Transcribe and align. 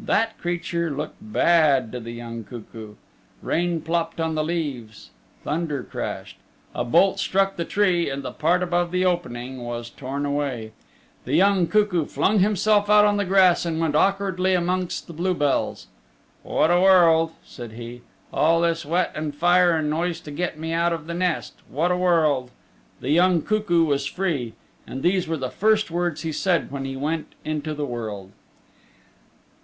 That 0.00 0.36
creature 0.38 0.90
looked 0.90 1.14
bad 1.20 1.92
to 1.92 2.00
the 2.00 2.10
young 2.10 2.42
cuckoo. 2.42 2.96
Rain 3.40 3.80
plopped 3.80 4.20
on 4.20 4.34
the 4.34 4.42
leaves. 4.42 5.10
Thunder 5.44 5.84
crashed. 5.84 6.38
A 6.74 6.84
bolt 6.84 7.20
struck 7.20 7.54
the 7.54 7.64
tree, 7.64 8.10
and 8.10 8.24
the 8.24 8.32
part 8.32 8.64
above 8.64 8.90
the 8.90 9.04
opening 9.04 9.58
was 9.62 9.88
torn 9.88 10.26
away. 10.26 10.72
The 11.24 11.34
young 11.36 11.68
cuckoo 11.68 12.06
flung 12.06 12.40
himself 12.40 12.90
out 12.90 13.04
on 13.04 13.16
the 13.16 13.24
grass 13.24 13.64
and 13.64 13.78
went 13.78 13.94
awkwardly 13.94 14.54
amongst 14.54 15.06
the 15.06 15.12
blue 15.12 15.34
bells. 15.34 15.86
"What 16.42 16.72
a 16.72 16.80
world," 16.80 17.34
said 17.44 17.74
he. 17.74 18.02
"All 18.32 18.62
this 18.62 18.84
wet 18.84 19.12
and 19.14 19.36
fire 19.36 19.70
and 19.76 19.88
noise 19.88 20.18
to 20.22 20.32
get 20.32 20.58
me 20.58 20.72
out 20.72 20.92
of 20.92 21.06
the 21.06 21.14
nest. 21.14 21.54
What 21.68 21.92
a 21.92 21.96
world!" 21.96 22.50
The 23.00 23.10
young 23.10 23.40
cuckoo 23.40 23.84
was 23.84 24.04
free, 24.04 24.54
and 24.84 25.04
these 25.04 25.28
were 25.28 25.36
the 25.36 25.48
first 25.48 25.92
words 25.92 26.22
he 26.22 26.32
said 26.32 26.72
when 26.72 26.84
he 26.84 26.96
went 26.96 27.36
into 27.44 27.72
the 27.72 27.86
world. 27.86 28.32